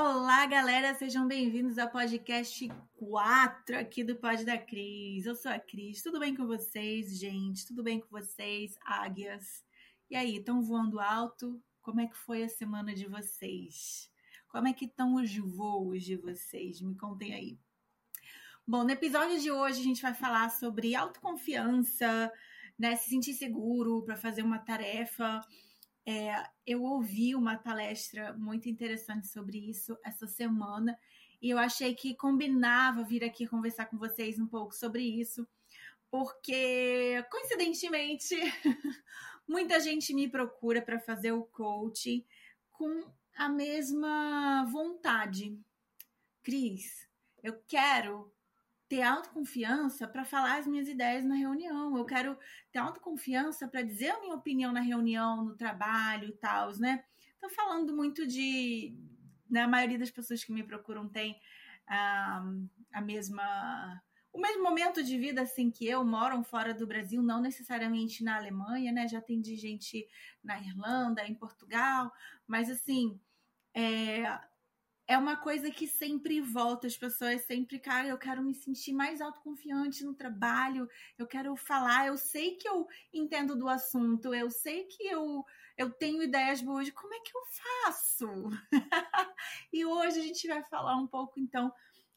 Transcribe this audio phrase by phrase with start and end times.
[0.00, 5.26] Olá, galera, sejam bem-vindos ao podcast 4 aqui do Pod da Cris.
[5.26, 7.66] Eu sou a Cris, tudo bem com vocês, gente?
[7.66, 9.64] Tudo bem com vocês, águias?
[10.08, 11.60] E aí, estão voando alto?
[11.82, 14.08] Como é que foi a semana de vocês?
[14.46, 16.80] Como é que estão os voos de vocês?
[16.80, 17.58] Me contem aí.
[18.64, 22.32] Bom, no episódio de hoje a gente vai falar sobre autoconfiança,
[22.78, 22.94] né?
[22.94, 25.44] Se sentir seguro para fazer uma tarefa
[26.08, 30.98] é, eu ouvi uma palestra muito interessante sobre isso essa semana
[31.42, 35.46] e eu achei que combinava vir aqui conversar com vocês um pouco sobre isso,
[36.10, 38.34] porque coincidentemente
[39.46, 42.24] muita gente me procura para fazer o coaching
[42.70, 43.04] com
[43.36, 45.60] a mesma vontade.
[46.42, 47.06] Cris,
[47.42, 48.32] eu quero
[48.88, 51.96] ter autoconfiança para falar as minhas ideias na reunião.
[51.96, 52.38] Eu quero
[52.72, 57.04] ter autoconfiança para dizer a minha opinião na reunião, no trabalho e tal, né?
[57.40, 58.96] Tô falando muito de.
[59.48, 61.38] Né, a maioria das pessoas que me procuram tem
[61.86, 62.42] ah,
[62.92, 64.02] a mesma.
[64.32, 68.36] O mesmo momento de vida assim que eu, moram fora do Brasil, não necessariamente na
[68.36, 69.06] Alemanha, né?
[69.08, 70.06] Já tem de gente
[70.42, 72.12] na Irlanda, em Portugal,
[72.46, 73.18] mas assim,
[73.74, 74.38] é,
[75.08, 79.22] é uma coisa que sempre volta, as pessoas sempre, cara, eu quero me sentir mais
[79.22, 84.84] autoconfiante no trabalho, eu quero falar, eu sei que eu entendo do assunto, eu sei
[84.84, 85.42] que eu,
[85.78, 87.42] eu tenho ideias boas, como é que eu
[87.86, 88.28] faço?
[89.72, 91.72] e hoje a gente vai falar um pouco, então,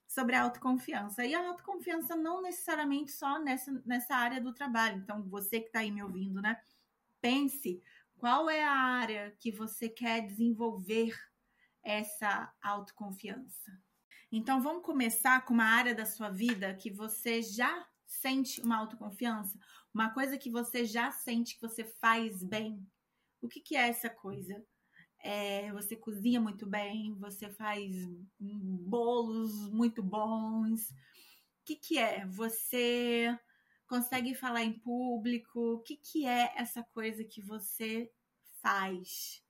[0.06, 1.26] sobre a autoconfiança.
[1.26, 4.98] E a autoconfiança não necessariamente só nessa, nessa área do trabalho.
[4.98, 6.62] Então, você que está aí me ouvindo, né?
[7.22, 7.82] Pense
[8.18, 11.16] qual é a área que você quer desenvolver
[11.84, 13.72] essa autoconfiança.
[14.32, 19.58] Então vamos começar com uma área da sua vida que você já sente uma autoconfiança,
[19.94, 22.86] uma coisa que você já sente que você faz bem.
[23.42, 24.64] O que, que é essa coisa?
[25.24, 27.96] É, você cozinha muito bem, você faz
[28.40, 30.90] bolos muito bons.
[30.90, 32.26] O que, que é?
[32.28, 33.38] Você
[33.88, 35.74] consegue falar em público?
[35.74, 38.12] O que, que é essa coisa que você
[38.62, 39.44] faz?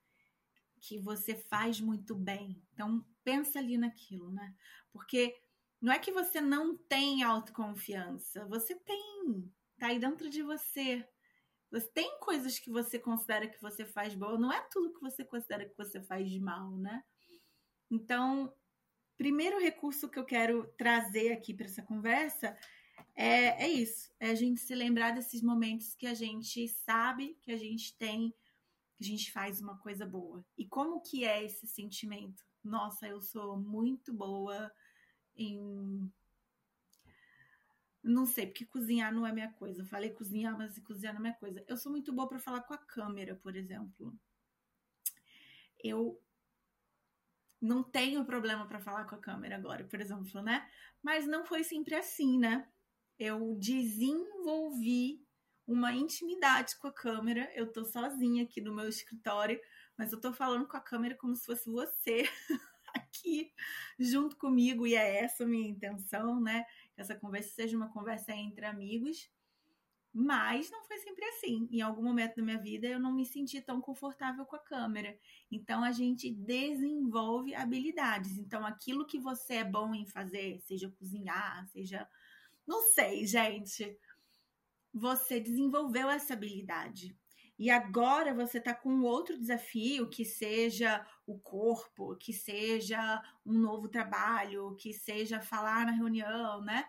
[0.81, 2.61] Que você faz muito bem.
[2.73, 4.53] Então, pensa ali naquilo, né?
[4.91, 5.39] Porque
[5.79, 11.07] não é que você não tem autoconfiança, você tem, tá aí dentro de você.
[11.71, 15.23] Você tem coisas que você considera que você faz boa, não é tudo que você
[15.23, 17.03] considera que você faz de mal, né?
[17.89, 18.53] Então,
[19.17, 22.57] primeiro recurso que eu quero trazer aqui para essa conversa
[23.15, 27.51] é, é isso, é a gente se lembrar desses momentos que a gente sabe que
[27.51, 28.33] a gente tem
[29.01, 30.45] a gente faz uma coisa boa.
[30.57, 32.43] E como que é esse sentimento?
[32.63, 34.71] Nossa, eu sou muito boa
[35.35, 36.11] em
[38.03, 39.81] não sei, porque cozinhar não é minha coisa.
[39.81, 41.63] Eu falei cozinhar, mas cozinhar não é minha coisa.
[41.67, 44.17] Eu sou muito boa para falar com a câmera, por exemplo.
[45.83, 46.19] Eu
[47.59, 50.67] não tenho problema para falar com a câmera agora, por exemplo, né?
[51.01, 52.67] Mas não foi sempre assim, né?
[53.19, 55.23] Eu desenvolvi
[55.71, 57.49] uma intimidade com a câmera.
[57.55, 59.59] Eu tô sozinha aqui no meu escritório,
[59.97, 62.23] mas eu tô falando com a câmera como se fosse você
[62.93, 63.53] aqui
[63.97, 66.65] junto comigo e é essa a minha intenção, né?
[66.93, 69.31] Que essa conversa seja uma conversa entre amigos.
[70.13, 71.69] Mas não foi sempre assim.
[71.71, 75.17] Em algum momento da minha vida eu não me senti tão confortável com a câmera.
[75.49, 78.37] Então a gente desenvolve habilidades.
[78.37, 82.05] Então aquilo que você é bom em fazer, seja cozinhar, seja
[82.67, 83.97] não sei, gente
[84.93, 87.15] você desenvolveu essa habilidade.
[87.57, 93.87] E agora você está com outro desafio, que seja o corpo, que seja um novo
[93.87, 96.85] trabalho, que seja falar na reunião, né?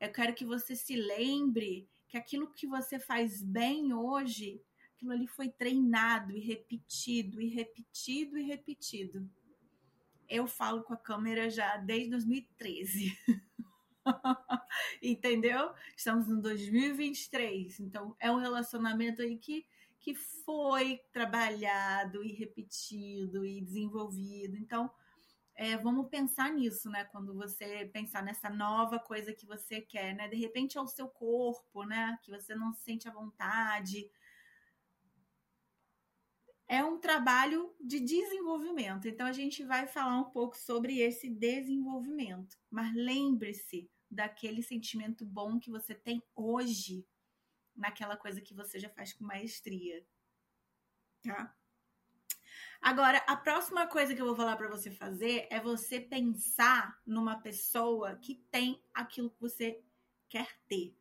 [0.00, 4.60] Eu quero que você se lembre que aquilo que você faz bem hoje,
[4.94, 9.30] aquilo ali foi treinado e repetido, e repetido, e repetido.
[10.28, 13.16] Eu falo com a câmera já desde 2013.
[15.02, 15.72] Entendeu?
[15.96, 17.80] Estamos em 2023.
[17.80, 19.66] Então, é um relacionamento aí que,
[19.98, 24.56] que foi trabalhado e repetido e desenvolvido.
[24.56, 24.90] Então,
[25.54, 27.04] é, vamos pensar nisso, né?
[27.06, 30.28] Quando você pensar nessa nova coisa que você quer, né?
[30.28, 32.18] De repente é o seu corpo, né?
[32.22, 34.10] Que você não se sente à vontade.
[36.68, 39.08] É um trabalho de desenvolvimento.
[39.08, 42.58] Então a gente vai falar um pouco sobre esse desenvolvimento.
[42.70, 47.06] Mas lembre-se, daquele sentimento bom que você tem hoje
[47.74, 50.04] naquela coisa que você já faz com maestria.
[51.22, 51.54] Tá?
[52.80, 57.40] Agora, a próxima coisa que eu vou falar para você fazer é você pensar numa
[57.40, 59.82] pessoa que tem aquilo que você
[60.28, 60.96] quer ter.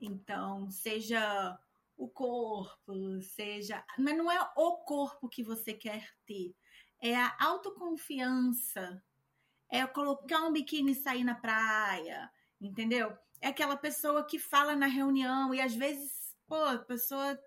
[0.00, 1.58] Então, seja
[1.96, 3.84] o corpo, seja.
[3.98, 6.54] Mas não é o corpo que você quer ter,
[7.00, 9.02] é a autoconfiança
[9.70, 13.16] é colocar um biquíni e sair na praia, entendeu?
[13.40, 17.38] É aquela pessoa que fala na reunião e às vezes, pô, a pessoa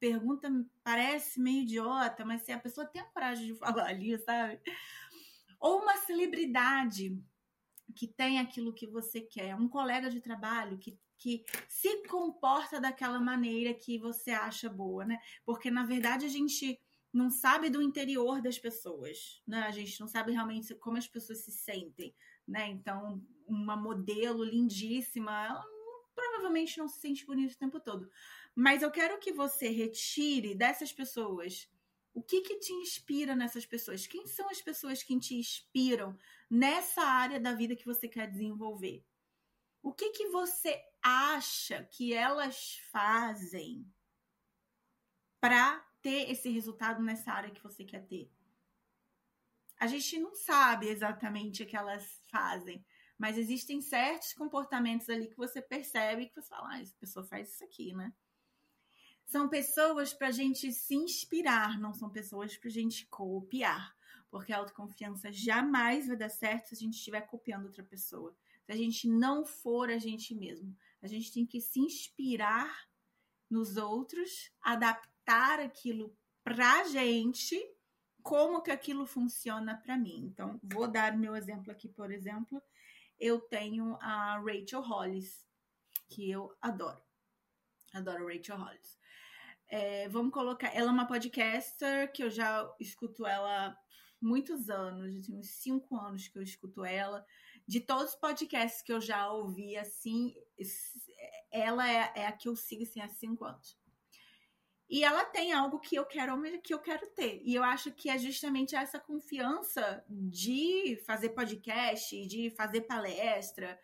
[0.00, 0.50] pergunta
[0.82, 4.60] parece meio idiota, mas se a pessoa tem a coragem de falar ali, sabe?
[5.60, 7.20] Ou uma celebridade
[7.94, 13.20] que tem aquilo que você quer, um colega de trabalho que, que se comporta daquela
[13.20, 15.18] maneira que você acha boa, né?
[15.44, 16.80] Porque na verdade a gente
[17.12, 19.62] não sabe do interior das pessoas, né?
[19.62, 22.14] A gente não sabe realmente como as pessoas se sentem,
[22.46, 22.68] né?
[22.68, 25.64] Então, uma modelo lindíssima, ela
[26.14, 28.10] provavelmente não se sente bonita o tempo todo.
[28.54, 31.68] Mas eu quero que você retire dessas pessoas
[32.18, 34.06] o que, que te inspira nessas pessoas?
[34.06, 36.18] Quem são as pessoas que te inspiram
[36.50, 39.04] nessa área da vida que você quer desenvolver?
[39.80, 43.86] O que, que você acha que elas fazem
[45.40, 48.28] para ter esse resultado nessa área que você quer ter?
[49.78, 52.84] A gente não sabe exatamente o que elas fazem,
[53.18, 57.52] mas existem certos comportamentos ali que você percebe que você fala, ah, essa pessoa faz
[57.52, 58.12] isso aqui, né?
[59.26, 63.94] São pessoas para a gente se inspirar, não são pessoas para a gente copiar.
[64.30, 68.34] Porque a autoconfiança jamais vai dar certo se a gente estiver copiando outra pessoa.
[68.64, 70.74] Se a gente não for a gente mesmo.
[71.02, 72.88] A gente tem que se inspirar
[73.50, 77.58] nos outros, adaptar aquilo para a gente,
[78.22, 80.26] como que aquilo funciona para mim.
[80.26, 82.62] Então, vou dar meu exemplo aqui, por exemplo.
[83.18, 85.46] Eu tenho a Rachel Hollis,
[86.08, 87.00] que eu adoro.
[87.92, 88.98] Adoro Rachel Hollis.
[89.68, 90.68] É, vamos colocar.
[90.74, 93.76] Ela é uma podcaster que eu já escuto ela
[94.20, 97.24] muitos anos, já tem uns cinco anos que eu escuto ela.
[97.66, 100.34] De todos os podcasts que eu já ouvi, assim,
[101.50, 103.78] ela é, é a que eu sigo assim, há cinco anos.
[104.88, 107.42] E ela tem algo que eu quero que eu quero ter.
[107.44, 113.78] E eu acho que é justamente essa confiança de fazer podcast, de fazer palestra,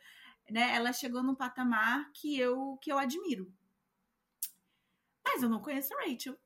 [0.50, 0.74] né?
[0.74, 3.52] Ela chegou num patamar que eu que eu admiro.
[5.22, 6.38] Mas eu não conheço a Rachel.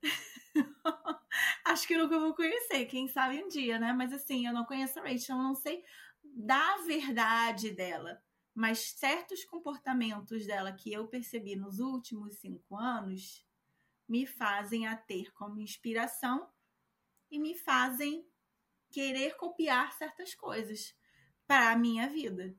[1.65, 3.93] Acho que nunca vou conhecer, quem sabe um dia, né?
[3.93, 5.85] Mas assim, eu não conheço a Rachel, eu não sei
[6.25, 8.21] da verdade dela.
[8.55, 13.47] Mas certos comportamentos dela que eu percebi nos últimos cinco anos
[14.09, 16.49] me fazem a ter como inspiração
[17.31, 18.27] e me fazem
[18.91, 20.97] querer copiar certas coisas
[21.47, 22.57] para a minha vida.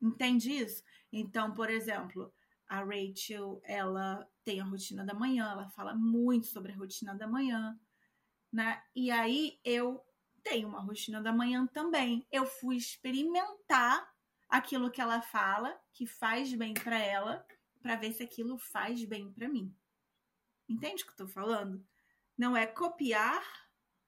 [0.00, 0.82] Entende isso?
[1.10, 2.32] Então, por exemplo,
[2.68, 7.26] a Rachel, ela tem a rotina da manhã, ela fala muito sobre a rotina da
[7.26, 7.78] manhã,
[8.52, 8.82] né?
[8.94, 10.04] E aí eu
[10.42, 12.26] tenho uma rotina da manhã também.
[12.30, 14.06] Eu fui experimentar
[14.48, 17.46] aquilo que ela fala, que faz bem para ela,
[17.80, 19.74] para ver se aquilo faz bem para mim.
[20.68, 21.82] Entende o que eu tô falando?
[22.36, 23.42] Não é copiar,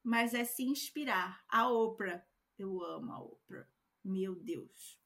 [0.03, 1.43] mas é se inspirar.
[1.49, 2.23] A Oprah,
[2.59, 3.67] eu amo a Oprah.
[4.05, 5.01] Meu Deus.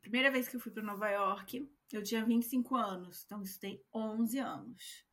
[0.00, 3.84] Primeira vez que eu fui para Nova York, eu tinha 25 anos, então isso tem
[3.92, 5.06] 11 anos.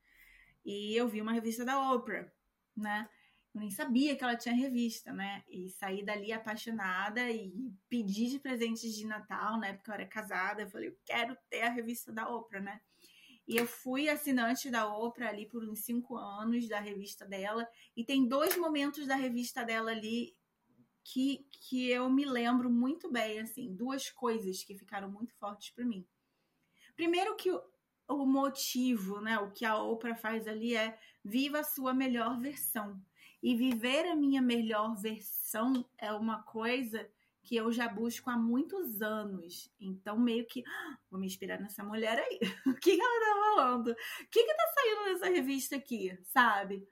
[0.64, 2.32] E eu vi uma revista da Oprah,
[2.76, 3.10] né?
[3.54, 5.44] Eu nem sabia que ela tinha revista, né?
[5.48, 9.74] E saí dali apaixonada e pedi de presentes de Natal, né?
[9.74, 10.62] Porque eu era casada.
[10.62, 12.80] Eu falei, eu quero ter a revista da Oprah, né?
[13.50, 17.68] E eu fui assinante da Oprah ali por uns cinco anos da revista dela.
[17.98, 20.38] E tem dois momentos da revista dela ali
[21.04, 25.84] que, que eu me lembro muito bem, assim, duas coisas que ficaram muito fortes para
[25.84, 26.06] mim.
[26.96, 27.60] Primeiro que o,
[28.08, 33.02] o motivo, né, o que a Oprah faz ali é viva a sua melhor versão.
[33.42, 37.10] E viver a minha melhor versão é uma coisa
[37.50, 39.74] que eu já busco há muitos anos.
[39.80, 42.40] Então, meio que ah, vou me inspirar nessa mulher aí.
[42.68, 43.88] o que, ela tá falando?
[43.90, 43.96] O
[44.30, 46.88] que, que tá saindo nessa revista aqui, sabe?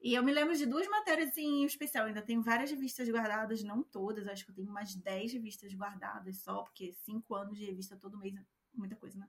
[0.00, 2.04] E eu me lembro de duas matérias em especial.
[2.04, 5.74] Eu ainda tenho várias revistas guardadas, não todas, acho que eu tenho umas 10 revistas
[5.74, 8.32] guardadas só, porque cinco anos de revista todo mês
[8.72, 9.28] muita coisa, né?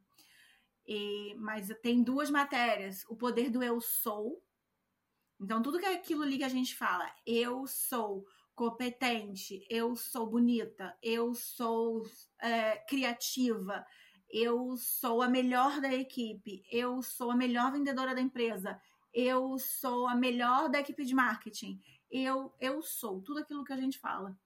[0.88, 3.03] E, mas tem duas matérias.
[3.10, 4.41] O poder do eu sou.
[5.41, 10.27] Então, tudo que é aquilo ali que a gente fala, eu sou competente, eu sou
[10.27, 12.03] bonita, eu sou
[12.39, 13.86] é, criativa,
[14.29, 18.79] eu sou a melhor da equipe, eu sou a melhor vendedora da empresa,
[19.13, 21.79] eu sou a melhor da equipe de marketing.
[22.10, 24.38] Eu, eu sou tudo aquilo que a gente fala.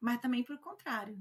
[0.00, 1.18] Mas também por contrário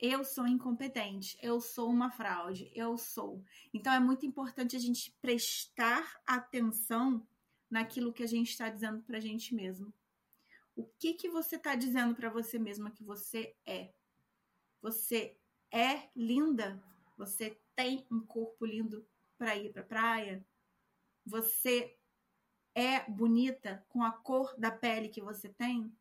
[0.00, 3.44] eu sou incompetente, eu sou uma fraude, eu sou.
[3.72, 7.26] Então é muito importante a gente prestar atenção
[7.70, 9.92] naquilo que a gente está dizendo para a gente mesmo.
[10.80, 13.92] O que que você está dizendo para você mesma que você é?
[14.80, 15.38] Você
[15.70, 16.82] é linda?
[17.18, 19.06] Você tem um corpo lindo
[19.36, 20.44] para ir para praia?
[21.26, 21.98] Você
[22.74, 25.94] é bonita com a cor da pele que você tem?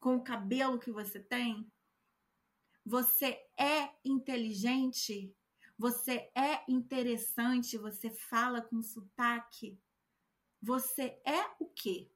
[0.00, 1.70] com o cabelo que você tem?
[2.84, 5.32] Você é inteligente?
[5.78, 7.76] Você é interessante?
[7.76, 9.78] Você fala com sotaque?
[10.60, 12.10] Você é o quê?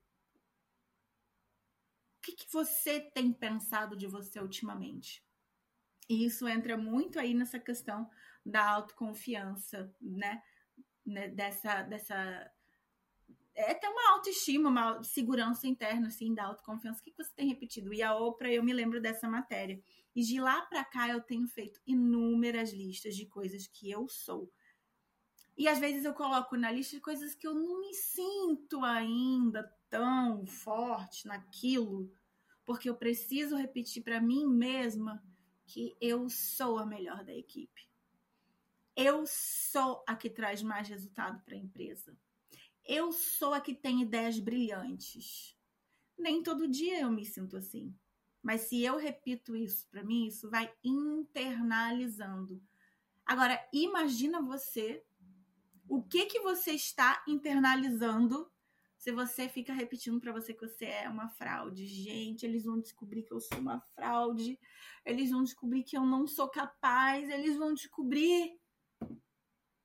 [2.24, 5.22] Que, que você tem pensado de você ultimamente?
[6.08, 8.08] E isso entra muito aí nessa questão
[8.44, 10.42] da autoconfiança, né?
[11.04, 11.28] né?
[11.28, 12.50] Dessa, dessa
[13.54, 17.00] é até uma autoestima, uma segurança interna, assim, da autoconfiança.
[17.00, 17.92] O que você tem repetido?
[17.92, 19.80] E a Oprah, eu me lembro dessa matéria.
[20.14, 24.50] E de lá para cá eu tenho feito inúmeras listas de coisas que eu sou.
[25.56, 30.44] E às vezes eu coloco na lista coisas que eu não me sinto ainda tão
[30.46, 32.12] forte naquilo,
[32.64, 35.22] porque eu preciso repetir para mim mesma
[35.66, 37.88] que eu sou a melhor da equipe.
[38.96, 42.16] Eu sou a que traz mais resultado para a empresa
[42.86, 45.56] eu sou a que tem ideias brilhantes.
[46.18, 47.94] Nem todo dia eu me sinto assim.
[48.42, 52.62] Mas se eu repito isso para mim, isso vai internalizando.
[53.24, 55.02] Agora, imagina você
[55.88, 58.50] o que que você está internalizando
[58.96, 61.86] se você fica repetindo para você que você é uma fraude.
[61.86, 64.58] Gente, eles vão descobrir que eu sou uma fraude.
[65.04, 68.58] Eles vão descobrir que eu não sou capaz, eles vão descobrir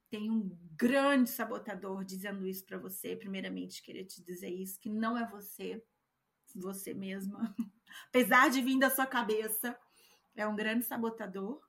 [0.10, 3.16] tem um grande sabotador dizendo isso para você.
[3.16, 5.84] Primeiramente, queria te dizer isso, que não é você,
[6.56, 7.56] você mesma.
[8.10, 9.78] Apesar de vir da sua cabeça,
[10.36, 11.62] é um grande sabotador.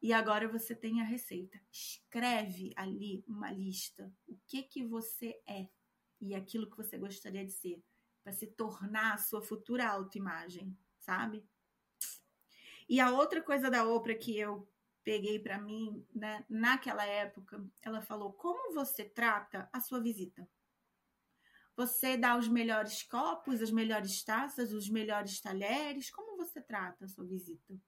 [0.00, 1.60] E agora você tem a receita.
[1.70, 4.12] Escreve ali uma lista.
[4.26, 5.68] O que que você é
[6.20, 7.82] e aquilo que você gostaria de ser
[8.22, 11.44] para se tornar a sua futura autoimagem, sabe?
[12.88, 14.68] E a outra coisa da Oprah que eu
[15.04, 20.48] peguei para mim, né, naquela época, ela falou: como você trata a sua visita?
[21.76, 26.10] Você dá os melhores copos, as melhores taças, os melhores talheres?
[26.10, 27.78] Como você trata a sua visita?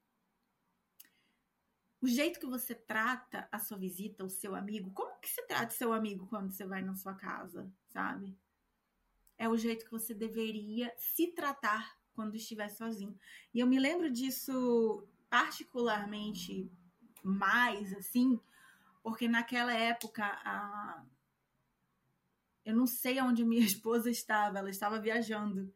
[2.01, 5.71] O jeito que você trata a sua visita, o seu amigo, como que se trata
[5.71, 8.37] seu amigo quando você vai na sua casa, sabe?
[9.37, 13.17] É o jeito que você deveria se tratar quando estiver sozinho.
[13.53, 16.71] E eu me lembro disso particularmente
[17.23, 18.39] mais, assim,
[19.03, 21.03] porque naquela época a...
[22.65, 25.73] eu não sei onde minha esposa estava, ela estava viajando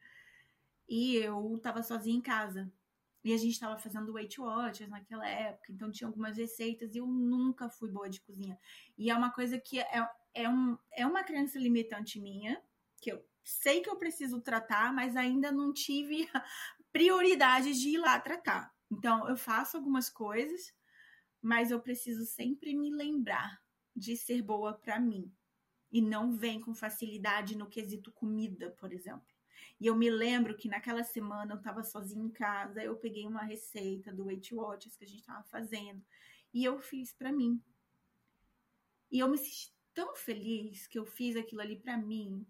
[0.88, 2.72] e eu estava sozinha em casa.
[3.24, 7.08] E a gente estava fazendo Weight Watchers naquela época, então tinha algumas receitas e eu
[7.08, 8.60] nunca fui boa de cozinha.
[8.98, 12.62] E é uma coisa que é, é, um, é uma crença limitante minha,
[13.02, 16.28] que eu sei que eu preciso tratar, mas ainda não tive
[16.92, 18.74] prioridade de ir lá tratar.
[18.92, 20.74] Então, eu faço algumas coisas,
[21.42, 23.62] mas eu preciso sempre me lembrar
[23.96, 25.32] de ser boa para mim
[25.92, 29.33] e não vem com facilidade no quesito comida, por exemplo.
[29.80, 33.44] E eu me lembro que naquela semana eu estava sozinha em casa, eu peguei uma
[33.44, 36.04] receita do Weight Watchers que a gente estava fazendo
[36.54, 37.62] e eu fiz para mim.
[39.12, 42.46] E eu me senti tão feliz que eu fiz aquilo ali para mim,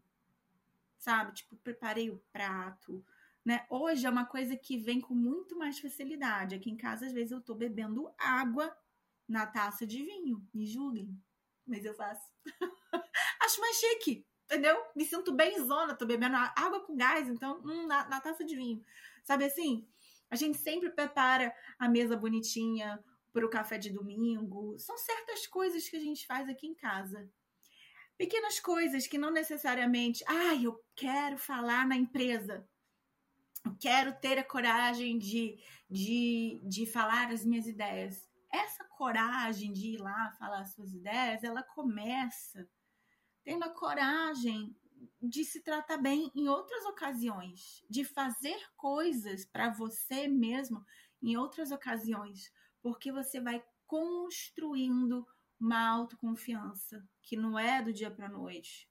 [0.98, 1.33] sabe?
[1.33, 3.03] Tipo, preparei o prato,
[3.43, 3.65] né?
[3.69, 6.55] Hoje é uma coisa que vem com muito mais facilidade.
[6.55, 8.75] Aqui em casa, às vezes, eu tô bebendo água
[9.27, 10.45] na taça de vinho.
[10.53, 11.17] Me julguem,
[11.65, 12.31] mas eu faço.
[13.41, 14.77] Acho mais chique, entendeu?
[14.95, 18.55] Me sinto bem zona, tô bebendo água com gás, então, hum, na, na taça de
[18.55, 18.83] vinho.
[19.23, 19.88] Sabe assim?
[20.29, 24.77] A gente sempre prepara a mesa bonitinha para o café de domingo.
[24.77, 27.29] São certas coisas que a gente faz aqui em casa.
[28.17, 32.67] Pequenas coisas que não necessariamente, ah, eu quero falar na empresa.
[33.65, 35.57] Eu quero ter a coragem de,
[35.89, 41.63] de, de falar as minhas ideias essa coragem de ir lá falar suas ideias, ela
[41.63, 42.69] começa
[43.43, 44.75] tendo a coragem
[45.21, 50.83] de se tratar bem em outras ocasiões, de fazer coisas para você mesmo
[51.21, 55.25] em outras ocasiões, porque você vai construindo
[55.59, 58.89] uma autoconfiança que não é do dia para noite,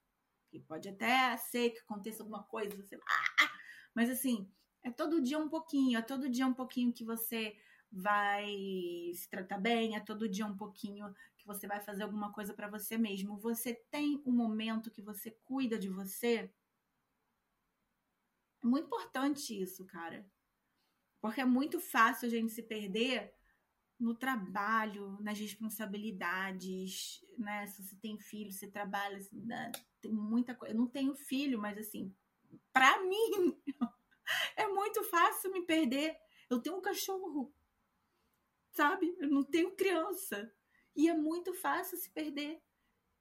[0.49, 3.50] que pode até ser que aconteça alguma coisa, você, ah!
[3.94, 4.50] mas assim,
[4.82, 7.56] é todo dia um pouquinho, é todo dia um pouquinho que você
[7.90, 8.47] vai
[9.14, 12.68] se tratar bem, é todo dia um pouquinho que você vai fazer alguma coisa para
[12.68, 13.37] você mesmo.
[13.38, 16.50] Você tem um momento que você cuida de você.
[18.62, 20.26] É muito importante isso, cara.
[21.20, 23.34] Porque é muito fácil a gente se perder
[23.99, 27.66] no trabalho, nas responsabilidades, né?
[27.66, 29.70] Se você tem filho, você trabalha, né?
[30.00, 30.75] tem muita coisa.
[30.75, 32.14] Eu não tenho filho, mas assim,
[32.72, 33.61] para mim
[34.56, 36.16] é muito fácil me perder.
[36.49, 37.54] Eu tenho um cachorro
[38.72, 39.14] sabe?
[39.18, 40.52] Eu não tenho criança.
[40.94, 42.61] E é muito fácil se perder.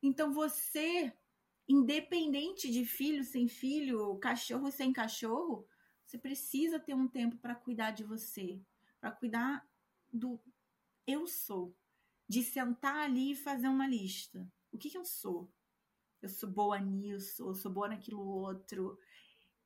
[0.01, 1.13] Então você,
[1.67, 5.67] independente de filho sem filho, cachorro sem cachorro,
[6.05, 8.59] Você precisa ter um tempo para cuidar de você,
[8.99, 9.65] para cuidar
[10.11, 10.39] do
[11.07, 11.73] eu sou,
[12.27, 14.45] de sentar ali e fazer uma lista.
[14.71, 15.49] O que, que eu sou?
[16.21, 18.99] Eu sou boa nisso, eu sou boa naquilo outro,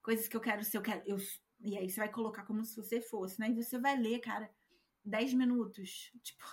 [0.02, 1.04] coisas que eu quero ser, eu quero.
[1.06, 1.18] Eu,
[1.62, 3.50] e aí você vai colocar como se você fosse, né?
[3.50, 4.50] E você vai ler, cara,
[5.04, 6.12] 10 minutos.
[6.24, 6.46] Tipo,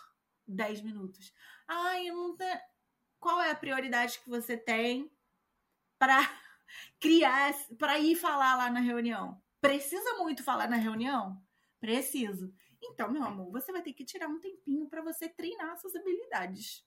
[0.47, 1.33] 10 minutos.
[1.67, 2.61] Ai, eu não tenho.
[3.19, 5.11] Qual é a prioridade que você tem
[5.99, 6.19] para
[6.99, 9.41] criar, para ir falar lá na reunião?
[9.61, 11.41] Precisa muito falar na reunião?
[11.81, 12.53] Preciso.
[12.83, 16.85] Então, meu amor, você vai ter que tirar um tempinho para você treinar suas habilidades.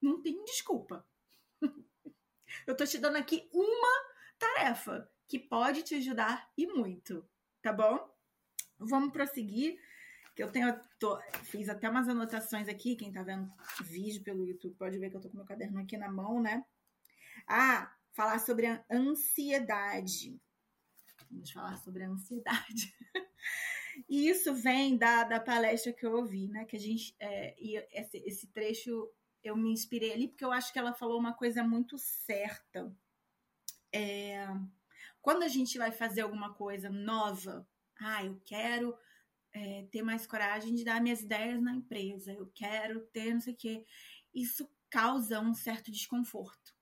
[0.00, 1.06] Não tem desculpa.
[2.66, 7.26] Eu tô te dando aqui uma tarefa que pode te ajudar e muito,
[7.60, 8.14] tá bom?
[8.78, 9.80] Vamos prosseguir,
[10.38, 13.52] que eu tenho tô, fiz até umas anotações aqui, quem tá vendo
[13.82, 16.64] vídeo pelo YouTube pode ver que eu tô com meu caderno aqui na mão, né?
[17.44, 20.40] Ah, falar sobre a ansiedade.
[21.28, 22.94] Vamos falar sobre a ansiedade.
[24.08, 26.64] E isso vem da, da palestra que eu ouvi, né?
[26.64, 27.16] Que a gente.
[27.18, 29.10] É, e esse, esse trecho
[29.42, 32.94] eu me inspirei ali porque eu acho que ela falou uma coisa muito certa.
[33.92, 34.46] É,
[35.20, 37.66] quando a gente vai fazer alguma coisa nova,
[37.98, 38.96] ah, eu quero
[39.58, 43.52] é, ter mais coragem de dar minhas ideias na empresa, eu quero ter não sei
[43.52, 43.84] o quê.
[44.32, 46.74] Isso causa um certo desconforto.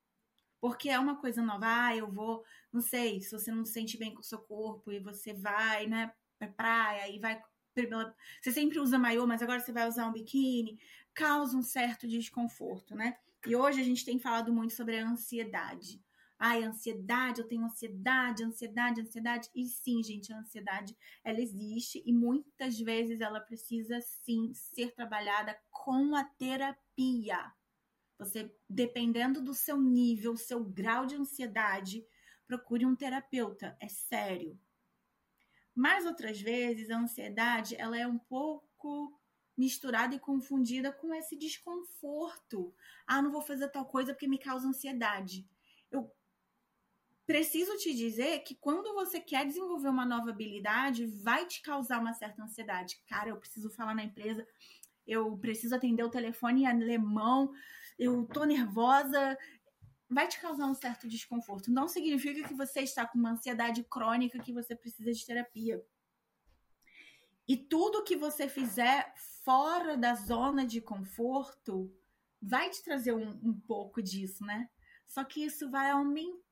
[0.61, 3.99] Porque é uma coisa nova, ah, eu vou, não sei, se você não se sente
[3.99, 7.41] bem com o seu corpo e você vai, né, pra praia e vai.
[8.41, 10.79] Você sempre usa maiô, mas agora você vai usar um biquíni,
[11.15, 13.19] causa um certo desconforto, né?
[13.47, 16.03] E hoje a gente tem falado muito sobre a ansiedade.
[16.39, 19.49] Ai, ansiedade, eu tenho ansiedade, ansiedade, ansiedade.
[19.55, 25.59] E sim, gente, a ansiedade, ela existe e muitas vezes ela precisa sim ser trabalhada
[25.71, 27.53] com a terapia.
[28.19, 32.07] Você, dependendo do seu nível, seu grau de ansiedade,
[32.47, 33.77] procure um terapeuta.
[33.81, 34.59] É sério.
[35.75, 39.19] Mas outras vezes a ansiedade ela é um pouco
[39.57, 42.75] misturada e confundida com esse desconforto.
[43.07, 45.47] Ah, não vou fazer tal coisa porque me causa ansiedade.
[45.91, 46.11] Eu
[47.27, 52.15] preciso te dizer que quando você quer desenvolver uma nova habilidade, vai te causar uma
[52.15, 53.01] certa ansiedade.
[53.07, 54.47] Cara, eu preciso falar na empresa,
[55.07, 57.53] eu preciso atender o telefone em alemão,
[57.99, 59.37] eu tô nervosa,
[60.09, 61.71] vai te causar um certo desconforto.
[61.71, 65.85] Não significa que você está com uma ansiedade crônica que você precisa de terapia.
[67.49, 69.13] E tudo que você fizer
[69.45, 71.93] fora da zona de conforto
[72.41, 74.69] vai te trazer um, um pouco disso, né?
[75.07, 76.46] Só que isso vai aumentar,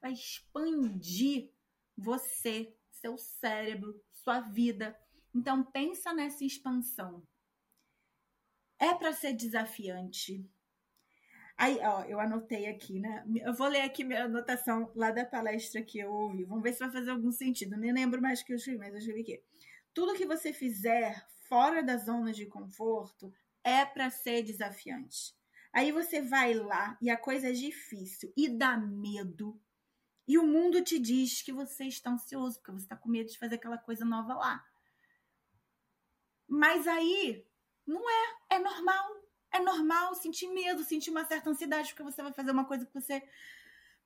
[0.00, 1.50] vai expandir
[1.96, 4.98] você, seu cérebro, sua vida.
[5.34, 7.26] Então pensa nessa expansão.
[8.78, 10.48] É para ser desafiante,
[11.58, 13.24] Aí, ó, eu anotei aqui, né?
[13.44, 16.44] Eu vou ler aqui minha anotação lá da palestra que eu ouvi.
[16.44, 17.76] Vamos ver se vai fazer algum sentido.
[17.76, 19.42] Nem lembro mais que eu escrevi, mas eu escrevi aqui.
[19.92, 25.34] Tudo que você fizer fora da zona de conforto é para ser desafiante.
[25.72, 29.60] Aí você vai lá e a coisa é difícil e dá medo.
[30.26, 33.38] E o mundo te diz que você está ansioso, porque você está com medo de
[33.38, 34.64] fazer aquela coisa nova lá.
[36.46, 37.46] Mas aí
[37.86, 39.18] não é, é normal.
[39.50, 42.92] É normal sentir medo, sentir uma certa ansiedade, porque você vai fazer uma coisa que
[42.92, 43.22] você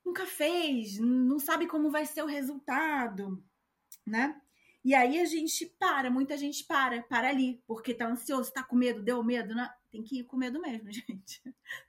[0.04, 3.42] nunca fez, não sabe como vai ser o resultado,
[4.04, 4.40] né?
[4.84, 8.74] E aí a gente para, muita gente para, para ali, porque tá ansioso, tá com
[8.74, 9.72] medo, deu medo, né?
[9.90, 11.42] Tem que ir com medo mesmo, gente.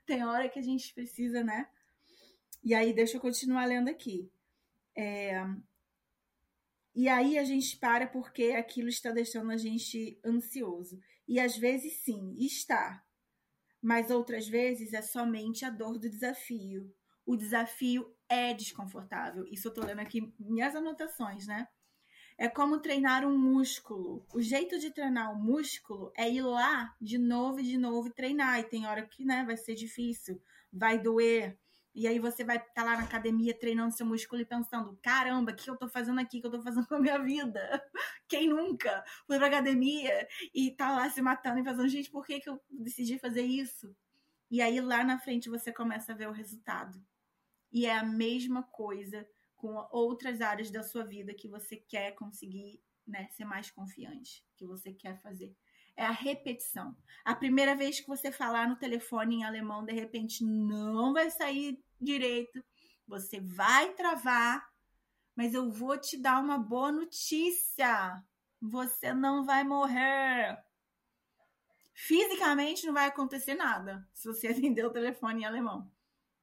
[0.06, 1.68] Tem hora que a gente precisa, né?
[2.62, 4.30] E aí, deixa eu continuar lendo aqui.
[4.96, 5.44] É...
[6.94, 11.00] E aí a gente para porque aquilo está deixando a gente ansioso.
[11.26, 13.04] E às vezes sim, está
[13.84, 16.90] mas outras vezes é somente a dor do desafio.
[17.26, 19.46] O desafio é desconfortável.
[19.48, 21.68] Isso eu tô lendo aqui minhas anotações, né?
[22.36, 24.26] É como treinar um músculo.
[24.34, 28.60] O jeito de treinar o músculo é ir lá de novo e de novo treinar.
[28.60, 30.42] E tem hora que, né, vai ser difícil,
[30.72, 31.56] vai doer,
[31.94, 35.52] e aí você vai estar tá lá na academia treinando seu músculo e pensando: caramba,
[35.52, 36.38] o que eu tô fazendo aqui?
[36.38, 37.60] O que eu tô fazendo com a minha vida?
[38.28, 42.40] Quem nunca foi pra academia e tá lá se matando e fazendo, gente, por que,
[42.40, 43.94] que eu decidi fazer isso?
[44.50, 47.00] E aí lá na frente você começa a ver o resultado.
[47.72, 49.26] E é a mesma coisa
[49.64, 54.66] com outras áreas da sua vida que você quer conseguir né, ser mais confiante, que
[54.66, 55.56] você quer fazer
[55.96, 56.94] é a repetição.
[57.24, 61.82] A primeira vez que você falar no telefone em alemão, de repente não vai sair
[61.98, 62.62] direito,
[63.08, 64.68] você vai travar,
[65.34, 68.22] mas eu vou te dar uma boa notícia.
[68.60, 70.62] Você não vai morrer.
[71.94, 75.90] Fisicamente não vai acontecer nada se você atender o telefone em alemão.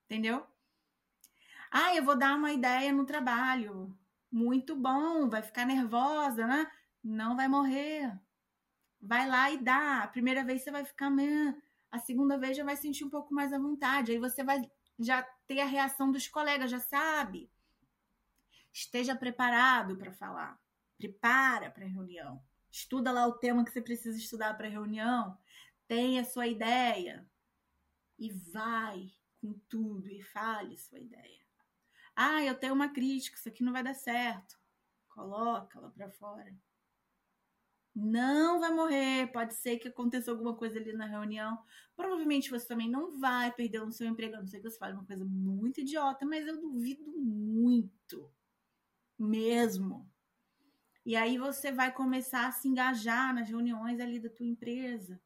[0.05, 0.50] Entendeu?
[1.71, 3.97] Ah, eu vou dar uma ideia no trabalho.
[4.29, 6.69] Muito bom, vai ficar nervosa, né?
[7.01, 8.13] Não vai morrer.
[9.01, 10.03] Vai lá e dá.
[10.03, 11.55] A primeira vez você vai ficar meio.
[11.89, 14.11] A segunda vez já vai sentir um pouco mais à vontade.
[14.11, 17.49] Aí você vai já ter a reação dos colegas, já sabe.
[18.73, 20.59] Esteja preparado para falar.
[20.97, 22.43] Prepara para a reunião.
[22.69, 25.37] Estuda lá o tema que você precisa estudar para a reunião.
[25.87, 27.25] Tenha sua ideia.
[28.19, 31.40] E vai com tudo e fale sua ideia.
[32.15, 34.59] Ah, eu tenho uma crítica, isso aqui não vai dar certo.
[35.09, 36.55] Coloca-la para fora.
[37.93, 39.31] Não vai morrer.
[39.31, 41.61] Pode ser que aconteça alguma coisa ali na reunião.
[41.95, 44.35] Provavelmente você também não vai perder o seu emprego.
[44.35, 48.31] A não ser que você fale uma coisa muito idiota, mas eu duvido muito.
[49.19, 50.09] Mesmo.
[51.05, 55.21] E aí você vai começar a se engajar nas reuniões ali da tua empresa.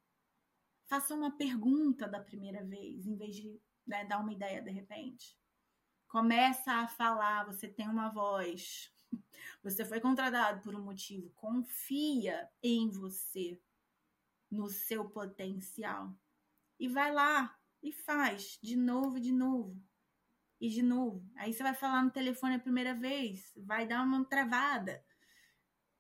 [0.88, 5.38] Faça uma pergunta da primeira vez, em vez de né, dar uma ideia de repente.
[6.16, 8.90] Começa a falar, você tem uma voz.
[9.62, 11.30] Você foi contratado por um motivo.
[11.32, 13.62] Confia em você,
[14.50, 16.18] no seu potencial.
[16.80, 19.78] E vai lá e faz de novo, de novo
[20.58, 21.30] e de novo.
[21.36, 25.06] Aí você vai falar no telefone a primeira vez, vai dar uma travada.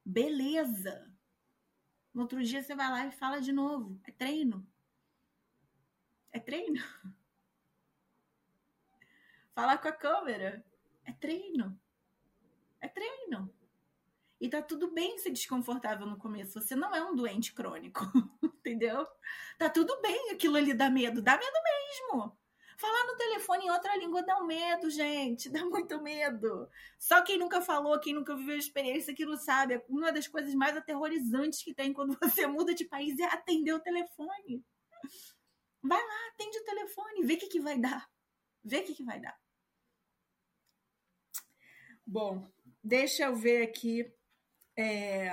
[0.06, 1.14] Beleza.
[2.14, 4.00] No outro dia você vai lá e fala de novo.
[4.06, 4.66] É treino.
[6.32, 6.82] É treino.
[9.56, 10.64] Falar com a câmera.
[11.06, 11.80] É treino.
[12.82, 13.50] É treino.
[14.40, 16.60] E tá tudo bem ser desconfortável no começo.
[16.60, 18.02] Você não é um doente crônico,
[18.44, 19.08] entendeu?
[19.58, 21.22] Tá tudo bem aquilo ali dá medo.
[21.22, 22.38] Dá medo mesmo.
[22.78, 25.50] Falar no telefone em outra língua dá um medo, gente.
[25.50, 26.70] Dá muito medo.
[27.00, 29.82] Só quem nunca falou, quem nunca viveu a experiência, que não sabe.
[29.88, 33.80] Uma das coisas mais aterrorizantes que tem quando você muda de país é atender o
[33.80, 34.62] telefone.
[35.82, 38.10] Vai lá, atende o telefone, vê o que, que vai dar.
[38.62, 39.45] Vê o que, que vai dar.
[42.06, 42.48] Bom,
[42.84, 44.12] deixa eu ver aqui.
[44.78, 45.32] É,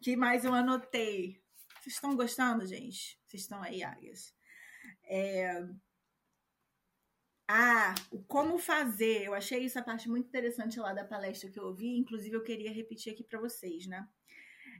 [0.00, 1.42] que mais eu anotei.
[1.80, 3.18] Vocês estão gostando, gente?
[3.26, 4.34] Vocês estão aí, águias?
[5.04, 5.66] É,
[7.48, 9.24] ah, o como fazer.
[9.24, 11.96] Eu achei isso a parte muito interessante lá da palestra que eu ouvi.
[11.96, 14.06] Inclusive, eu queria repetir aqui para vocês, né?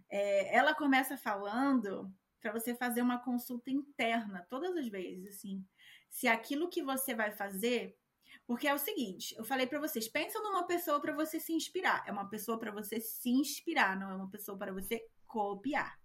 [0.09, 5.65] É, ela começa falando para você fazer uma consulta interna todas as vezes, assim.
[6.11, 7.97] Se aquilo que você vai fazer.
[8.47, 12.05] Porque é o seguinte, eu falei para vocês, pensa numa pessoa para você se inspirar.
[12.07, 15.99] É uma pessoa para você se inspirar, não é uma pessoa para você copiar.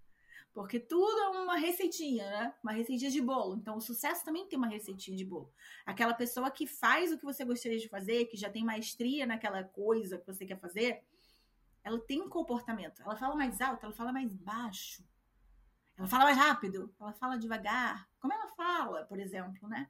[0.54, 2.54] Porque tudo é uma receitinha, né?
[2.62, 3.56] Uma receitinha de bolo.
[3.56, 5.54] Então, o sucesso também tem uma receitinha de bolo.
[5.86, 9.64] Aquela pessoa que faz o que você gostaria de fazer, que já tem maestria naquela
[9.64, 11.04] coisa que você quer fazer,
[11.84, 13.02] ela tem um comportamento.
[13.02, 15.06] Ela fala mais alto, ela fala mais baixo.
[15.98, 18.10] Ela fala mais rápido, ela fala devagar.
[18.20, 19.90] Como ela fala, por exemplo, né?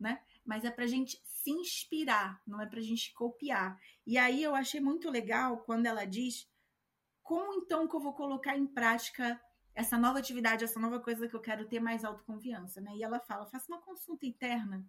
[0.00, 0.20] né?
[0.44, 3.78] Mas é pra gente se inspirar, não é pra gente copiar.
[4.06, 6.48] E aí eu achei muito legal quando ela diz
[7.22, 9.40] como então que eu vou colocar em prática
[9.74, 12.94] essa nova atividade, essa nova coisa que eu quero ter mais autoconfiança, né?
[12.96, 14.86] E ela fala: faça uma consulta interna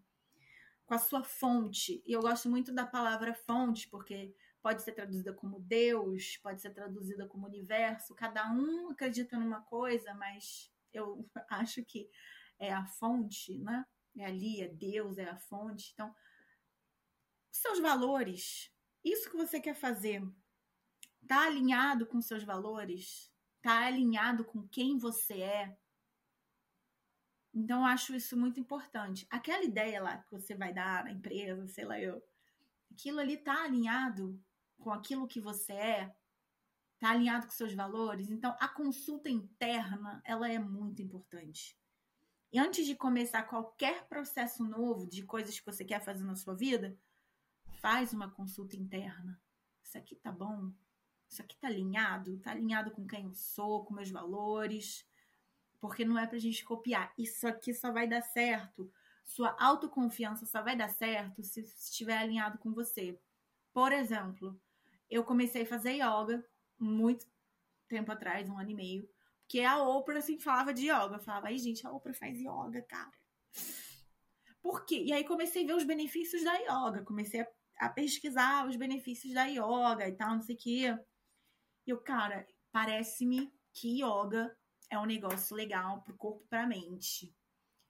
[0.85, 2.03] com a sua fonte.
[2.05, 6.71] E eu gosto muito da palavra fonte, porque pode ser traduzida como Deus, pode ser
[6.71, 8.15] traduzida como universo.
[8.15, 12.09] Cada um acredita numa coisa, mas eu acho que
[12.59, 13.85] é a fonte, né?
[14.17, 15.91] É ali, é Deus, é a fonte.
[15.93, 16.13] Então,
[17.51, 18.71] seus valores,
[19.03, 20.21] isso que você quer fazer,
[21.27, 23.33] tá alinhado com seus valores?
[23.63, 25.77] tá alinhado com quem você é.
[27.53, 29.25] Então, eu acho isso muito importante.
[29.29, 32.21] Aquela ideia lá que você vai dar na empresa, sei lá eu,
[32.91, 34.39] aquilo ali tá alinhado
[34.77, 36.15] com aquilo que você é,
[36.99, 38.29] tá alinhado com seus valores.
[38.29, 41.79] Então, a consulta interna, ela é muito importante.
[42.53, 46.53] E antes de começar qualquer processo novo de coisas que você quer fazer na sua
[46.53, 46.95] vida,
[47.81, 49.41] faz uma consulta interna.
[49.81, 50.71] Isso aqui tá bom?
[51.27, 52.37] Isso aqui tá alinhado?
[52.37, 55.03] Tá alinhado com quem eu sou, com meus valores?
[55.81, 57.11] Porque não é pra gente copiar.
[57.17, 58.93] Isso aqui só vai dar certo.
[59.25, 63.19] Sua autoconfiança só vai dar certo se estiver alinhado com você.
[63.73, 64.55] Por exemplo,
[65.09, 66.45] eu comecei a fazer yoga
[66.77, 67.25] muito
[67.87, 69.09] tempo atrás, um ano e meio,
[69.53, 71.17] porque a Oprah assim falava de yoga.
[71.17, 73.11] Eu falava, ai gente, a Oprah faz yoga, cara.
[74.63, 75.03] Por quê?
[75.05, 79.31] E aí comecei a ver os benefícios da yoga, comecei a, a pesquisar os benefícios
[79.31, 80.97] da yoga e tal, não sei o quê.
[81.85, 84.57] E eu, cara, parece-me que yoga
[84.89, 87.31] é um negócio legal pro corpo e pra mente.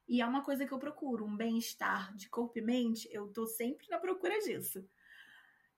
[0.06, 3.47] E é uma coisa que eu procuro, um bem-estar de corpo e mente, eu tô
[3.47, 4.86] sempre na procura disso.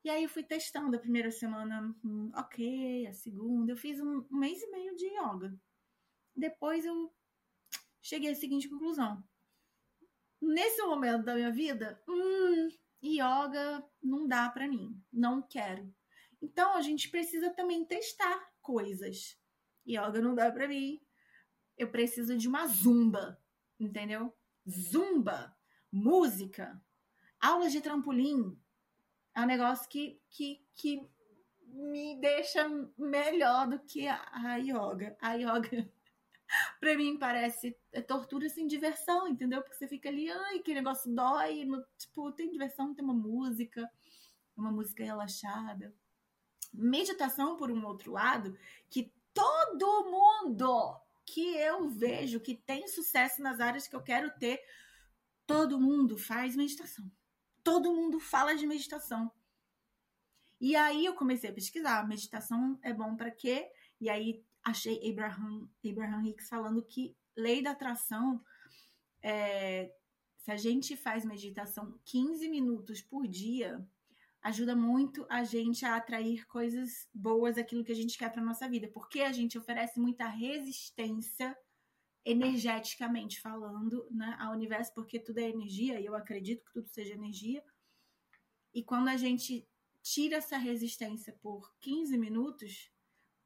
[0.04, 4.26] E aí eu fui testando a primeira semana, hum, ok, a segunda, eu fiz um,
[4.32, 5.56] um mês e meio de yoga.
[6.36, 7.13] Depois eu
[8.02, 9.24] cheguei à seguinte conclusão.
[10.41, 12.69] Nesse momento da minha vida, hum,
[13.04, 15.93] yoga não dá para mim, não quero.
[16.41, 19.39] Então a gente precisa também testar coisas.
[19.88, 21.02] Yoga não dá para mim.
[21.78, 23.41] Eu preciso de uma zumba,
[23.80, 24.36] entendeu?
[24.67, 25.56] Zumba,
[25.91, 26.82] música,
[27.39, 28.60] aulas de trampolim.
[29.36, 31.10] É um negócio que, que, que
[31.67, 32.67] me deixa
[32.98, 35.17] melhor do que a, a yoga.
[35.19, 35.91] A yoga,
[36.79, 39.62] pra mim, parece é tortura sem diversão, entendeu?
[39.62, 41.65] Porque você fica ali, ai, que negócio dói.
[41.97, 43.89] Tipo, tem diversão, tem uma música,
[44.55, 45.93] uma música relaxada.
[46.73, 48.58] Meditação, por um outro lado,
[48.89, 54.62] que todo mundo que eu vejo que tem sucesso nas áreas que eu quero ter,
[55.47, 57.10] todo mundo faz meditação.
[57.63, 59.31] Todo mundo fala de meditação.
[60.62, 63.69] E aí eu comecei a pesquisar, meditação é bom para quê?
[63.99, 68.43] E aí achei Abraham, Abraham Hicks falando que lei da atração,
[69.21, 69.93] é,
[70.38, 73.88] se a gente faz meditação 15 minutos por dia,
[74.41, 78.67] ajuda muito a gente a atrair coisas boas, aquilo que a gente quer para nossa
[78.67, 81.56] vida, porque a gente oferece muita resistência
[82.23, 87.13] energeticamente falando, né, ao universo, porque tudo é energia, e eu acredito que tudo seja
[87.13, 87.63] energia.
[88.73, 89.67] E quando a gente
[90.01, 92.91] tira essa resistência por 15 minutos,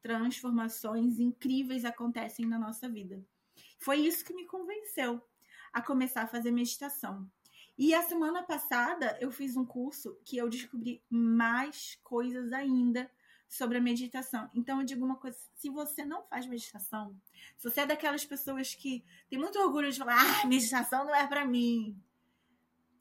[0.01, 3.23] transformações incríveis acontecem na nossa vida.
[3.77, 5.21] Foi isso que me convenceu
[5.71, 7.29] a começar a fazer meditação.
[7.77, 13.09] E a semana passada eu fiz um curso que eu descobri mais coisas ainda
[13.47, 14.49] sobre a meditação.
[14.53, 17.15] Então eu digo uma coisa: se você não faz meditação,
[17.57, 21.25] se você é daquelas pessoas que tem muito orgulho de falar, ah, meditação não é
[21.25, 21.97] para mim,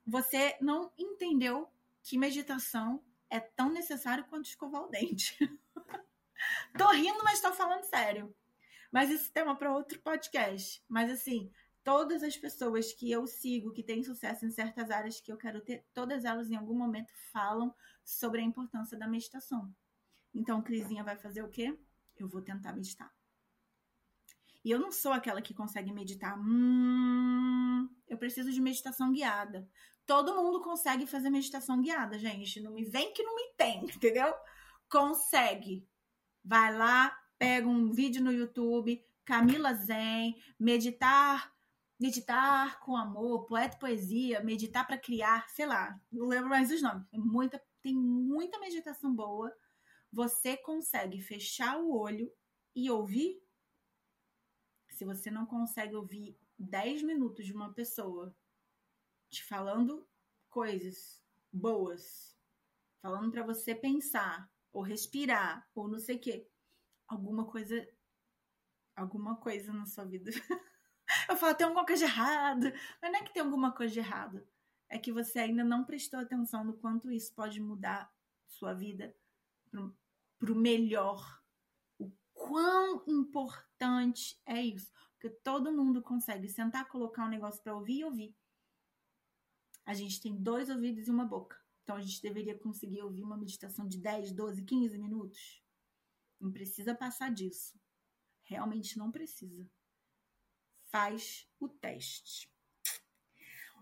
[0.07, 1.69] você não entendeu
[2.03, 5.37] que meditação é tão necessário quanto escovar o dente.
[6.77, 8.35] tô rindo, mas tô falando sério.
[8.91, 10.83] Mas é tema para outro podcast.
[10.89, 11.51] Mas assim,
[11.85, 15.61] todas as pessoas que eu sigo que têm sucesso em certas áreas que eu quero
[15.61, 17.75] ter, todas elas em algum momento falam
[18.05, 19.75] sobre a importância da meditação.
[20.35, 21.79] Então, Crisinha vai fazer o quê?
[22.17, 23.13] Eu vou tentar meditar.
[24.65, 26.39] E eu não sou aquela que consegue meditar.
[26.39, 29.69] Hum, eu preciso de meditação guiada.
[30.05, 32.61] Todo mundo consegue fazer meditação guiada, gente.
[32.61, 34.35] Não me vem que não me tem, entendeu?
[34.91, 35.87] Consegue.
[36.49, 41.55] Vai lá, pega um vídeo no YouTube, Camila Zen, meditar
[42.01, 46.81] meditar com amor, poeta e poesia, meditar para criar, sei lá, não lembro mais os
[46.81, 47.07] nomes.
[47.11, 49.55] Tem muita, tem muita meditação boa.
[50.11, 52.33] Você consegue fechar o olho
[52.75, 53.43] e ouvir?
[54.91, 58.35] Se você não consegue ouvir 10 minutos de uma pessoa
[59.29, 60.09] te falando
[60.49, 62.35] coisas boas,
[63.03, 66.49] falando para você pensar, ou respirar, ou não sei o quê,
[67.07, 67.87] alguma coisa
[68.97, 70.31] alguma coisa na sua vida
[71.29, 72.73] Eu falo, tem alguma coisa de errado.
[73.01, 74.47] Mas não é que tem alguma coisa de errado.
[74.89, 78.13] É que você ainda não prestou atenção no quanto isso pode mudar
[78.47, 79.15] sua vida
[79.71, 81.43] para o melhor.
[81.99, 84.93] O quão importante é isso.
[85.13, 88.37] Porque todo mundo consegue sentar, colocar um negócio para ouvir e ouvir.
[89.85, 91.59] A gente tem dois ouvidos e uma boca.
[91.89, 95.65] Então a gente deveria conseguir ouvir uma meditação de 10, 12, 15 minutos.
[96.39, 97.81] Não precisa passar disso.
[98.43, 99.67] Realmente não precisa
[100.91, 102.51] faz o teste.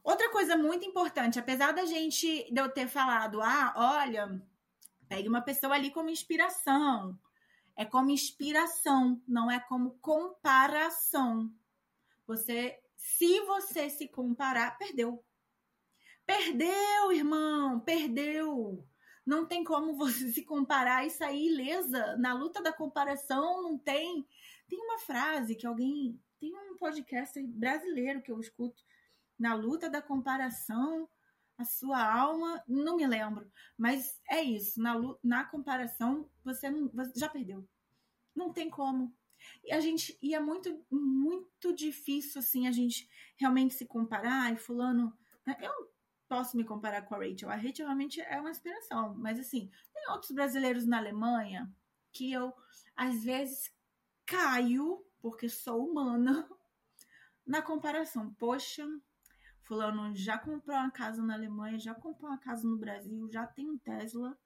[0.03, 4.41] Outra coisa muito importante, apesar da gente de eu ter falado, ah, olha,
[5.09, 7.19] pegue uma pessoa ali como inspiração.
[7.77, 11.53] É como inspiração, não é como comparação.
[12.27, 15.26] Você, se você se comparar, perdeu.
[16.27, 18.85] Perdeu, irmão, perdeu.
[19.25, 22.17] Não tem como você se comparar e sair ilesa.
[22.17, 24.27] Na luta da comparação não tem.
[24.69, 28.83] Tem uma frase que alguém tem um podcast brasileiro que eu escuto
[29.39, 31.09] na luta da comparação,
[31.59, 37.13] a sua alma, não me lembro, mas é isso, na, na comparação você, não, você
[37.19, 37.67] já perdeu.
[38.35, 39.15] Não tem como.
[39.65, 44.57] E a gente e é muito muito difícil assim a gente realmente se comparar e
[44.57, 45.57] fulano, né?
[45.61, 45.96] eu
[46.29, 47.51] posso me comparar com a Rachel.
[47.51, 51.73] A Rachel realmente é uma inspiração, mas assim, tem outros brasileiros na Alemanha
[52.13, 52.55] que eu
[52.97, 53.73] às vezes
[54.25, 56.49] caio porque sou humana,
[57.47, 58.33] na comparação.
[58.35, 58.87] Poxa,
[59.63, 63.69] fulano já comprou uma casa na Alemanha, já comprou uma casa no Brasil, já tem
[63.69, 64.39] um Tesla.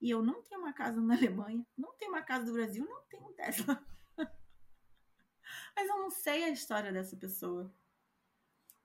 [0.00, 3.02] E eu não tenho uma casa na Alemanha, não tenho uma casa do Brasil, não
[3.02, 3.86] tenho um Tesla.
[5.76, 7.72] Mas eu não sei a história dessa pessoa.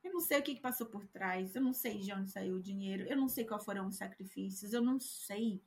[0.04, 2.56] Eu não sei o que, que passou por trás, eu não sei de onde saiu
[2.56, 5.62] o dinheiro, eu não sei qual foram os sacrifícios, eu não sei.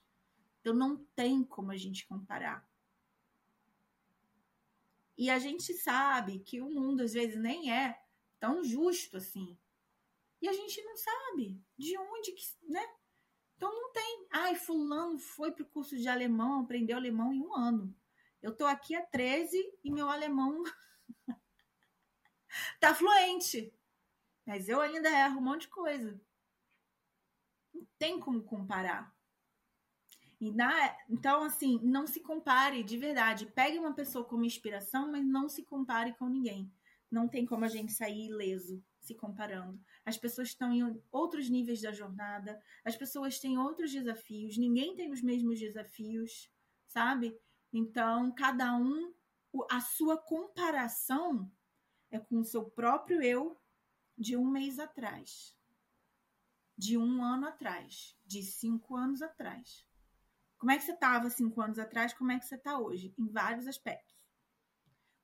[0.60, 2.68] Então não tem como a gente comparar.
[5.16, 8.00] E a gente sabe que o mundo às vezes nem é
[8.38, 9.58] tão justo assim.
[10.40, 12.82] E a gente não sabe de onde que, né?
[13.56, 14.26] Então não tem.
[14.32, 17.94] Ai, fulano foi pro curso de alemão, aprendeu alemão em um ano.
[18.40, 20.64] Eu tô aqui há 13 e meu alemão
[22.80, 23.70] tá fluente.
[24.50, 26.20] Mas eu ainda erro um monte de coisa.
[27.72, 29.14] Não tem como comparar.
[30.40, 33.46] Na, então, assim, não se compare de verdade.
[33.46, 36.68] Pegue uma pessoa como inspiração, mas não se compare com ninguém.
[37.08, 39.80] Não tem como a gente sair ileso se comparando.
[40.04, 45.12] As pessoas estão em outros níveis da jornada, as pessoas têm outros desafios, ninguém tem
[45.12, 46.50] os mesmos desafios,
[46.88, 47.38] sabe?
[47.72, 49.14] Então, cada um,
[49.70, 51.48] a sua comparação
[52.10, 53.59] é com o seu próprio eu
[54.20, 55.56] de um mês atrás,
[56.76, 59.88] de um ano atrás, de cinco anos atrás.
[60.58, 62.12] Como é que você estava cinco anos atrás?
[62.12, 63.14] Como é que você está hoje?
[63.18, 64.14] Em vários aspectos.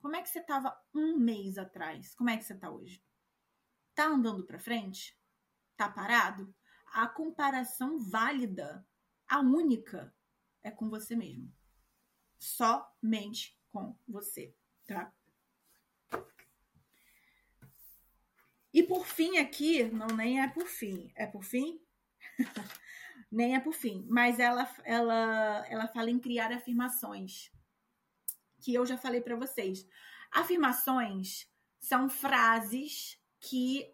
[0.00, 2.14] Como é que você estava um mês atrás?
[2.14, 3.04] Como é que você está hoje?
[3.94, 5.14] Tá andando para frente?
[5.76, 6.54] Tá parado?
[6.86, 8.86] A comparação válida,
[9.28, 10.14] a única,
[10.62, 11.54] é com você mesmo.
[12.38, 14.56] Somente com você,
[14.86, 15.12] tá?
[18.76, 21.80] E por fim aqui, não nem é por fim, é por fim?
[23.32, 27.50] nem é por fim, mas ela, ela, ela fala em criar afirmações,
[28.60, 29.88] que eu já falei para vocês.
[30.30, 33.90] Afirmações são frases que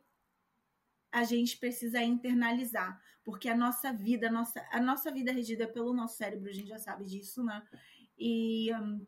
[1.12, 5.68] a gente precisa internalizar, porque a nossa vida, a nossa, a nossa vida é regida
[5.68, 7.64] pelo nosso cérebro, a gente já sabe disso, né?
[8.18, 9.06] E, um,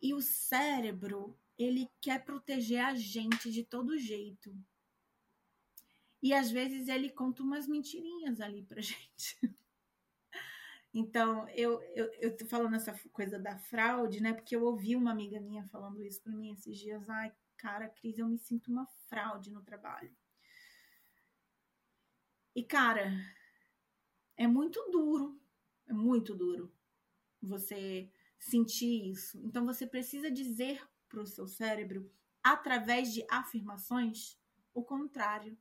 [0.00, 4.54] e o cérebro, ele quer proteger a gente de todo jeito.
[6.22, 9.38] E às vezes ele conta umas mentirinhas ali pra gente.
[10.92, 14.32] Então, eu, eu, eu tô falando essa coisa da fraude, né?
[14.32, 17.08] Porque eu ouvi uma amiga minha falando isso pra mim esses dias.
[17.08, 20.10] Ai, cara, Cris, eu me sinto uma fraude no trabalho.
[22.54, 23.12] E, cara,
[24.38, 25.38] é muito duro,
[25.86, 26.72] é muito duro
[27.42, 29.38] você sentir isso.
[29.44, 32.10] Então, você precisa dizer para o seu cérebro,
[32.42, 34.38] através de afirmações,
[34.74, 35.56] o contrário.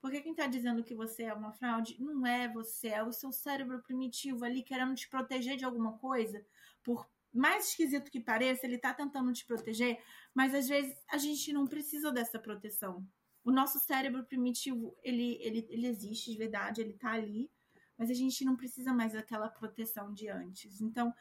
[0.00, 3.32] Porque quem está dizendo que você é uma fraude não é você, é o seu
[3.32, 6.44] cérebro primitivo ali querendo te proteger de alguma coisa.
[6.82, 10.02] Por mais esquisito que pareça, ele está tentando te proteger,
[10.34, 13.06] mas às vezes a gente não precisa dessa proteção.
[13.44, 17.50] O nosso cérebro primitivo, ele, ele, ele existe de verdade, ele está ali,
[17.96, 20.80] mas a gente não precisa mais daquela proteção de antes.
[20.80, 21.12] Então,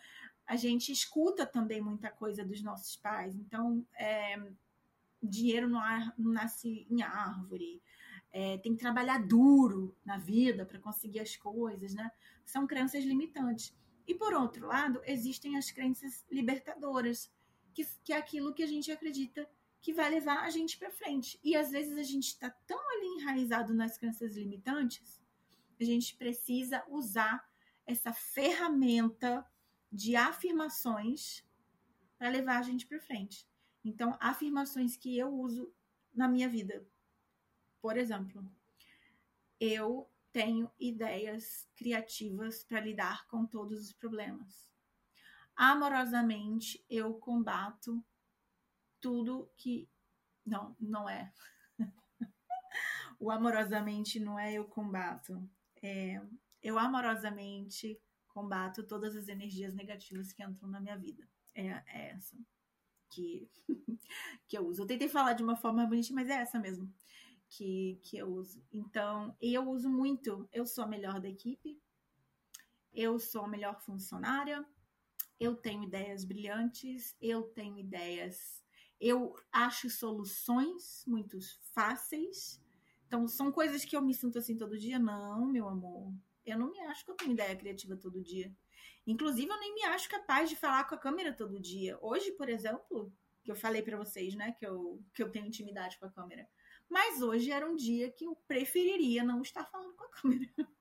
[0.49, 3.35] a gente escuta também muita coisa dos nossos pais.
[3.35, 4.35] Então, é,
[5.21, 5.79] dinheiro não,
[6.17, 7.81] não nasce em árvore
[8.31, 12.11] é, tem que trabalhar duro na vida para conseguir as coisas, né?
[12.45, 13.75] São crenças limitantes.
[14.07, 17.31] E por outro lado, existem as crenças libertadoras,
[17.73, 19.49] que, que é aquilo que a gente acredita
[19.81, 21.39] que vai levar a gente para frente.
[21.43, 25.21] E às vezes a gente está tão ali enraizado nas crenças limitantes,
[25.79, 27.47] a gente precisa usar
[27.85, 29.45] essa ferramenta
[29.91, 31.45] de afirmações
[32.17, 33.47] para levar a gente para frente.
[33.83, 35.73] Então, afirmações que eu uso
[36.13, 36.85] na minha vida,
[37.81, 38.45] por exemplo,
[39.59, 44.69] eu tenho ideias criativas para lidar com todos os problemas.
[45.55, 48.03] Amorosamente, eu combato
[49.01, 49.89] tudo que.
[50.45, 51.31] Não, não é.
[53.19, 55.49] o amorosamente não é eu combato.
[55.81, 56.21] É,
[56.61, 57.99] eu amorosamente
[58.29, 61.27] combato todas as energias negativas que entram na minha vida.
[61.53, 62.37] É, é essa
[63.09, 63.49] que,
[64.47, 64.83] que eu uso.
[64.83, 66.91] Eu tentei falar de uma forma bonita, mas é essa mesmo
[67.49, 68.63] que, que eu uso.
[68.71, 70.47] Então, eu uso muito.
[70.51, 71.81] Eu sou a melhor da equipe,
[72.93, 74.65] eu sou a melhor funcionária,
[75.39, 78.63] eu tenho ideias brilhantes, eu tenho ideias.
[78.99, 81.39] Eu acho soluções muito
[81.73, 82.61] fáceis.
[83.07, 84.99] Então, são coisas que eu me sinto assim todo dia?
[84.99, 86.13] Não, meu amor.
[86.45, 88.51] Eu não me acho que eu tenho ideia criativa todo dia.
[89.05, 91.97] Inclusive, eu nem me acho capaz de falar com a câmera todo dia.
[92.01, 93.11] Hoje, por exemplo,
[93.43, 96.47] que eu falei para vocês, né, que eu, que eu tenho intimidade com a câmera.
[96.87, 100.51] Mas hoje era um dia que eu preferiria não estar falando com a câmera.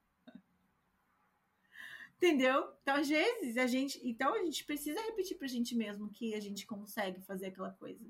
[2.17, 2.73] Entendeu?
[2.83, 4.01] Então, às vezes, a gente.
[4.03, 8.05] Então, a gente precisa repetir pra gente mesmo que a gente consegue fazer aquela coisa.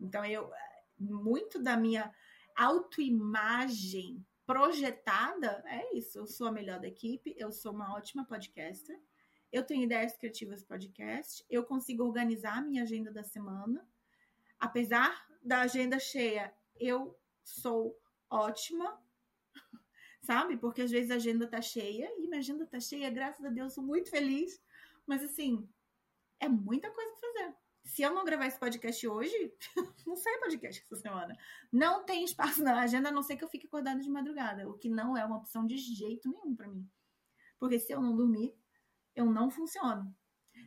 [0.00, 0.50] Então, eu.
[0.98, 2.10] Muito da minha
[2.56, 6.18] autoimagem projetada é isso.
[6.18, 8.98] Eu sou a melhor da equipe, eu sou uma ótima podcaster,
[9.52, 13.86] eu tenho ideias criativas podcast, eu consigo organizar a minha agenda da semana.
[14.58, 17.98] Apesar da agenda cheia, eu sou
[18.30, 19.00] ótima,
[20.22, 20.56] sabe?
[20.56, 23.74] Porque às vezes a agenda tá cheia e minha agenda tá cheia, graças a Deus,
[23.74, 24.62] sou muito feliz.
[25.06, 25.68] Mas assim,
[26.40, 27.56] é muita coisa pra fazer,
[27.86, 29.54] Se eu não gravar esse podcast hoje,
[30.04, 31.38] não sai podcast essa semana.
[31.72, 34.76] Não tem espaço na agenda, a não ser que eu fique acordada de madrugada, o
[34.76, 36.86] que não é uma opção de jeito nenhum para mim.
[37.58, 38.54] Porque se eu não dormir,
[39.14, 40.14] eu não funciono.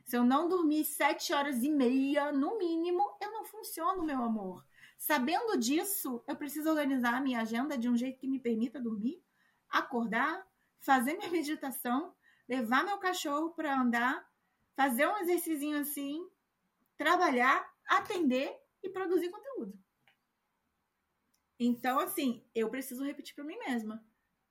[0.06, 4.66] Se eu não dormir sete horas e meia, no mínimo, eu não funciono, meu amor.
[4.98, 9.22] Sabendo disso, eu preciso organizar a minha agenda de um jeito que me permita dormir,
[9.70, 10.48] acordar,
[10.80, 12.16] fazer minha meditação,
[12.48, 14.26] levar meu cachorro para andar,
[14.74, 16.26] fazer um exercício assim,
[17.00, 19.82] trabalhar, atender e produzir conteúdo.
[21.58, 24.06] Então, assim, eu preciso repetir para mim mesma.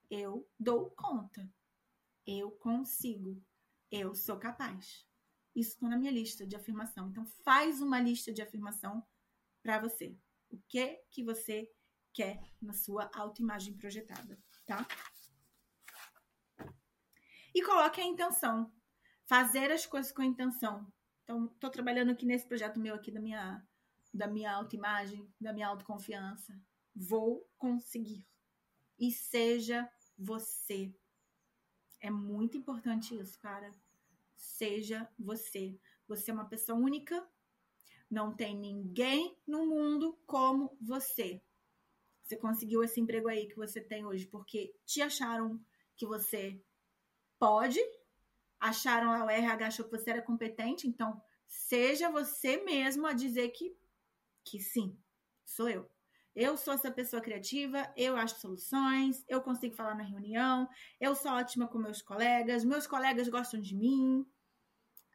[0.09, 1.47] Eu dou conta.
[2.25, 3.39] Eu consigo.
[3.91, 5.07] Eu sou capaz.
[5.55, 7.09] Isso está na minha lista de afirmação.
[7.09, 9.05] Então, faz uma lista de afirmação
[9.61, 10.17] para você.
[10.49, 11.71] O que que você
[12.11, 14.87] quer na sua autoimagem projetada, tá?
[17.53, 18.73] E coloque a intenção.
[19.27, 20.91] Fazer as coisas com intenção.
[21.29, 23.63] Então, estou trabalhando aqui nesse projeto meu aqui da minha
[24.11, 26.59] da minha autoimagem, da minha autoconfiança.
[26.95, 28.25] Vou conseguir.
[28.97, 30.91] E seja você.
[32.01, 33.71] É muito importante isso, cara.
[34.35, 35.79] Seja você.
[36.07, 37.23] Você é uma pessoa única.
[38.09, 41.43] Não tem ninguém no mundo como você.
[42.23, 45.63] Você conseguiu esse emprego aí que você tem hoje porque te acharam
[45.95, 46.59] que você
[47.37, 47.79] pode,
[48.59, 53.75] acharam a RH achou que você era competente, então seja você mesmo a dizer que
[54.43, 54.97] que sim,
[55.45, 55.89] sou eu.
[56.35, 60.67] Eu sou essa pessoa criativa, eu acho soluções, eu consigo falar na reunião,
[60.99, 64.25] eu sou ótima com meus colegas, meus colegas gostam de mim.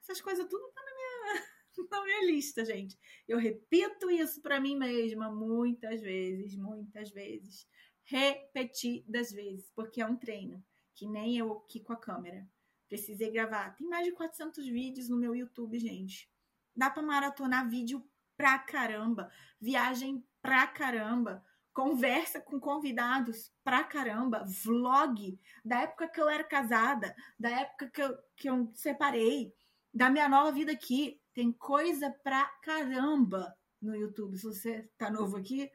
[0.01, 0.95] Essas coisas tudo tá na
[1.91, 2.99] na minha lista, gente.
[3.27, 7.67] Eu repito isso para mim mesma muitas vezes, muitas vezes.
[8.05, 10.63] Repetidas vezes, porque é um treino,
[10.95, 12.47] que nem eu aqui com a câmera.
[12.89, 13.75] Precisei gravar.
[13.75, 16.31] Tem mais de 400 vídeos no meu YouTube, gente.
[16.77, 18.05] Dá para maratonar vídeo
[18.37, 19.31] pra caramba,
[19.61, 27.15] viagem pra caramba, conversa com convidados pra caramba, vlog da época que eu era casada,
[27.39, 29.53] da época que eu, que eu separei,
[29.93, 31.21] da minha nova vida aqui.
[31.33, 34.39] Tem coisa pra caramba no YouTube.
[34.39, 35.69] Se você tá novo aqui,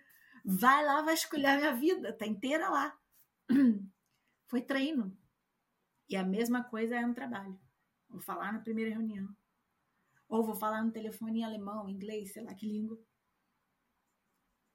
[0.45, 2.97] vai lá vasculhar minha vida, tá inteira lá.
[4.47, 5.15] Foi treino.
[6.09, 7.59] E a mesma coisa é no trabalho.
[8.09, 9.29] Vou falar na primeira reunião.
[10.27, 12.99] Ou vou falar no telefone em alemão, inglês, sei lá que língua.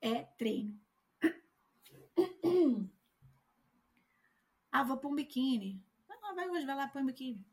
[0.01, 0.81] É treino.
[4.71, 5.81] Ah, vou pôr um biquíni.
[6.09, 7.47] Não, vai hoje, vai lá, põe um biquíni.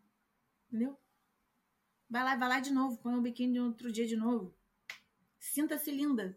[0.67, 0.97] Entendeu?
[2.09, 4.55] Vai lá, vai lá de novo, põe um biquíni outro dia de novo.
[5.39, 6.35] Sinta-se linda.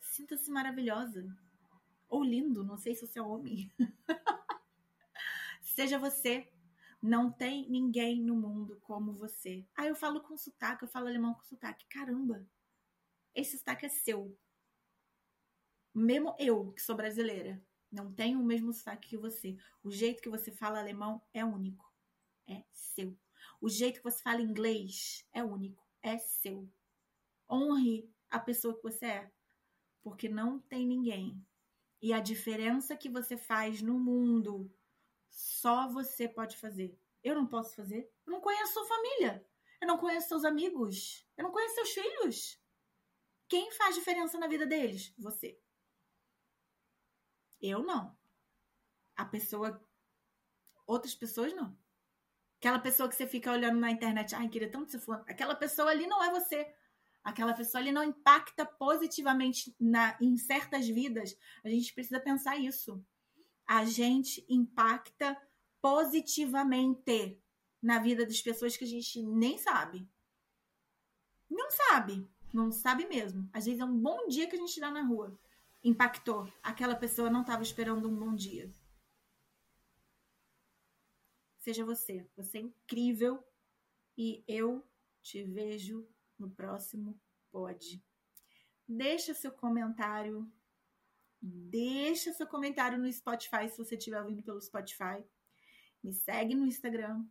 [0.00, 1.26] Sinta-se maravilhosa.
[2.06, 3.72] Ou lindo, não sei se você é homem.
[5.74, 6.48] Seja você.
[7.02, 9.66] Não tem ninguém no mundo como você.
[9.76, 11.84] Ah, eu falo com sotaque, eu falo alemão com sotaque.
[11.88, 12.46] Caramba,
[13.34, 14.38] esse sotaque é seu.
[15.92, 17.60] Mesmo eu, que sou brasileira,
[17.90, 19.56] não tenho o mesmo sotaque que você.
[19.82, 21.92] O jeito que você fala alemão é único.
[22.46, 23.14] É seu.
[23.60, 25.84] O jeito que você fala inglês é único.
[26.00, 26.70] É seu.
[27.50, 29.32] Honre a pessoa que você é.
[30.02, 31.44] Porque não tem ninguém.
[32.00, 34.72] E a diferença que você faz no mundo
[35.34, 36.96] só você pode fazer.
[37.22, 38.10] Eu não posso fazer.
[38.24, 39.44] Eu não conheço sua família.
[39.80, 41.26] Eu não conheço seus amigos.
[41.36, 42.62] Eu não conheço seus filhos.
[43.48, 45.12] Quem faz diferença na vida deles?
[45.18, 45.60] Você.
[47.60, 48.16] Eu não.
[49.16, 49.84] A pessoa.
[50.86, 51.76] Outras pessoas não.
[52.58, 55.24] Aquela pessoa que você fica olhando na internet, ai, queria tanto ser fulano.
[55.28, 56.72] Aquela pessoa ali não é você.
[57.22, 61.36] Aquela pessoa ali não impacta positivamente na, em certas vidas.
[61.64, 63.04] A gente precisa pensar isso
[63.66, 65.40] a gente impacta
[65.80, 67.40] positivamente
[67.82, 70.08] na vida das pessoas que a gente nem sabe.
[71.50, 73.48] Não sabe, não sabe mesmo.
[73.52, 75.38] Às vezes é um bom dia que a gente dá na rua.
[75.82, 76.50] Impactou.
[76.62, 78.72] Aquela pessoa não estava esperando um bom dia.
[81.58, 82.26] Seja você.
[82.36, 83.42] Você é incrível
[84.16, 84.86] e eu
[85.22, 86.06] te vejo
[86.38, 88.02] no próximo pod.
[88.86, 90.50] Deixa seu comentário
[91.46, 95.22] Deixa seu comentário no Spotify se você estiver ouvindo pelo Spotify.
[96.02, 97.22] Me segue no Instagram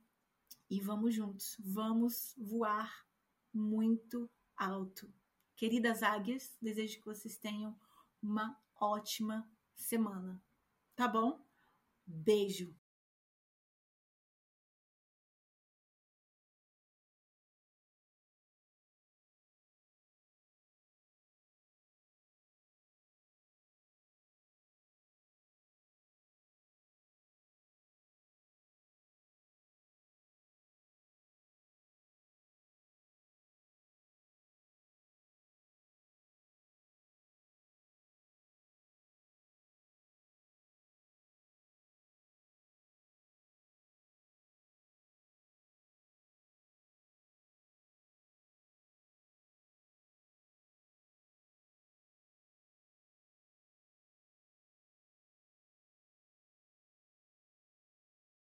[0.70, 1.57] e vamos juntos.
[1.59, 3.07] Vamos voar
[3.51, 5.11] muito alto.
[5.55, 7.76] Queridas águias, desejo que vocês tenham
[8.22, 10.39] uma ótima semana.
[10.95, 11.43] Tá bom?
[12.05, 12.82] Beijo!